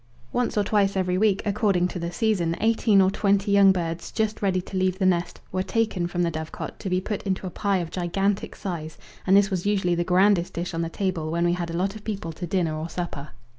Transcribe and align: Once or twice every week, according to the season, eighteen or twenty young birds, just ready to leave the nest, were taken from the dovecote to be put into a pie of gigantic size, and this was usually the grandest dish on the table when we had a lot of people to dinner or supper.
Once 0.33 0.57
or 0.57 0.63
twice 0.63 0.97
every 0.97 1.15
week, 1.15 1.43
according 1.45 1.87
to 1.87 1.99
the 1.99 2.11
season, 2.11 2.55
eighteen 2.59 3.01
or 3.01 3.11
twenty 3.11 3.51
young 3.51 3.71
birds, 3.71 4.11
just 4.11 4.41
ready 4.41 4.59
to 4.59 4.75
leave 4.75 4.97
the 4.97 5.05
nest, 5.05 5.39
were 5.51 5.61
taken 5.61 6.07
from 6.07 6.23
the 6.23 6.31
dovecote 6.31 6.79
to 6.79 6.89
be 6.89 6.99
put 6.99 7.21
into 7.21 7.45
a 7.45 7.51
pie 7.51 7.77
of 7.77 7.91
gigantic 7.91 8.55
size, 8.55 8.97
and 9.27 9.37
this 9.37 9.51
was 9.51 9.67
usually 9.67 9.93
the 9.93 10.03
grandest 10.03 10.53
dish 10.53 10.73
on 10.73 10.81
the 10.81 10.89
table 10.89 11.29
when 11.29 11.45
we 11.45 11.53
had 11.53 11.69
a 11.69 11.77
lot 11.77 11.93
of 11.95 12.03
people 12.03 12.31
to 12.31 12.47
dinner 12.47 12.75
or 12.75 12.89
supper. 12.89 13.29